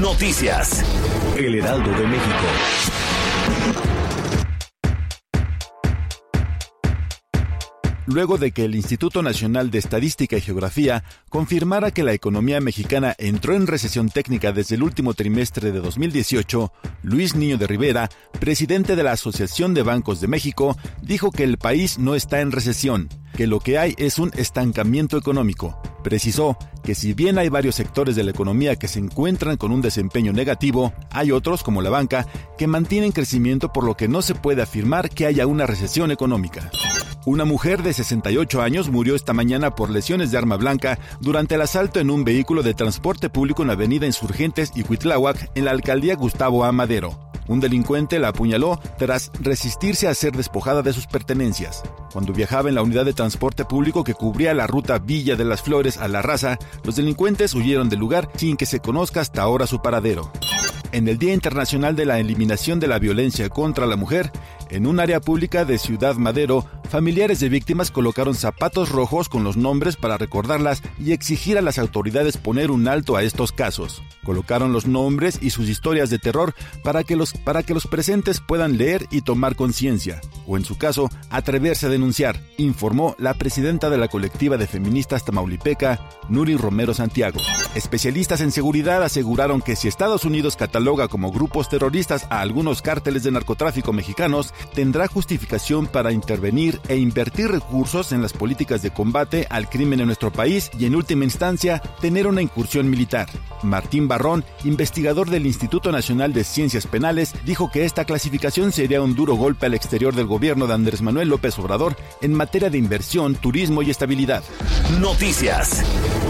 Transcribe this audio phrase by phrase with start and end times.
[0.00, 0.84] Noticias.
[1.38, 2.46] El Heraldo de México.
[8.06, 13.14] luego de que el Instituto Nacional de Estadística y Geografía confirmara que la economía mexicana
[13.18, 16.72] entró en recesión técnica desde el último trimestre de 2018,
[17.02, 18.08] Luis Niño de Rivera,
[18.40, 22.52] presidente de la Asociación de Bancos de México, dijo que el país no está en
[22.52, 25.80] recesión, que lo que hay es un estancamiento económico.
[26.06, 29.82] Precisó que si bien hay varios sectores de la economía que se encuentran con un
[29.82, 34.36] desempeño negativo, hay otros, como la banca, que mantienen crecimiento por lo que no se
[34.36, 36.70] puede afirmar que haya una recesión económica.
[37.24, 41.62] Una mujer de 68 años murió esta mañana por lesiones de arma blanca durante el
[41.62, 45.72] asalto en un vehículo de transporte público en la avenida Insurgentes y Cuitláhuac, en la
[45.72, 46.70] alcaldía Gustavo A.
[47.48, 51.82] Un delincuente la apuñaló tras resistirse a ser despojada de sus pertenencias.
[52.12, 55.62] Cuando viajaba en la unidad de transporte público que cubría la ruta Villa de las
[55.62, 59.66] Flores a La Raza, los delincuentes huyeron del lugar sin que se conozca hasta ahora
[59.66, 60.30] su paradero.
[60.96, 64.32] En el Día Internacional de la Eliminación de la Violencia contra la Mujer,
[64.70, 69.58] en un área pública de Ciudad Madero, familiares de víctimas colocaron zapatos rojos con los
[69.58, 74.02] nombres para recordarlas y exigir a las autoridades poner un alto a estos casos.
[74.24, 78.40] Colocaron los nombres y sus historias de terror para que los, para que los presentes
[78.40, 83.90] puedan leer y tomar conciencia, o en su caso, atreverse a denunciar, informó la presidenta
[83.90, 87.38] de la colectiva de feministas Tamaulipeca, Nuri Romero Santiago.
[87.74, 90.56] Especialistas en seguridad aseguraron que si Estados Unidos
[90.86, 97.48] como grupos terroristas a algunos cárteles de narcotráfico mexicanos, tendrá justificación para intervenir e invertir
[97.48, 101.82] recursos en las políticas de combate al crimen en nuestro país y en última instancia
[102.00, 103.28] tener una incursión militar.
[103.64, 109.16] Martín Barrón, investigador del Instituto Nacional de Ciencias Penales, dijo que esta clasificación sería un
[109.16, 113.34] duro golpe al exterior del gobierno de Andrés Manuel López Obrador en materia de inversión,
[113.34, 114.44] turismo y estabilidad.
[115.00, 115.82] Noticias.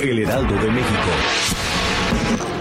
[0.00, 2.59] El Heraldo de México.